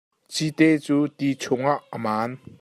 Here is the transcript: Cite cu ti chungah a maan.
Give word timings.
Cite 0.33 0.67
cu 0.83 0.97
ti 1.17 1.27
chungah 1.41 1.79
a 1.95 1.97
maan. 2.03 2.31